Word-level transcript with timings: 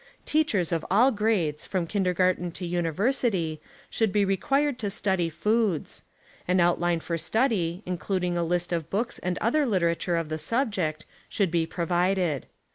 Teachers 0.25 0.71
of 0.71 0.83
all 0.89 1.11
grades, 1.11 1.67
from 1.67 1.85
kindergarten 1.85 2.49
to 2.53 2.65
university, 2.65 3.61
should 3.87 4.11
be 4.11 4.25
required 4.25 4.79
to 4.79 4.89
study 4.89 5.29
foods. 5.29 6.05
An 6.47 6.59
outline 6.59 7.01
for 7.01 7.19
study, 7.19 7.83
including 7.85 8.35
a 8.35 8.43
list 8.43 8.73
of 8.73 8.89
books 8.89 9.19
and 9.19 9.37
other 9.41 9.63
literature 9.63 10.15
of 10.17 10.29
the 10.29 10.39
subject, 10.39 11.05
should 11.29 11.51
be 11.51 11.67
provided. 11.67 12.47